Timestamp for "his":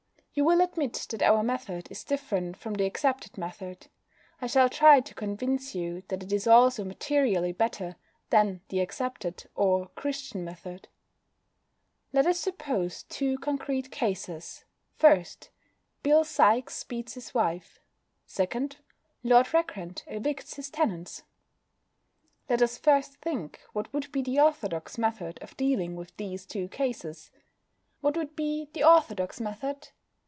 17.15-17.33, 20.55-20.69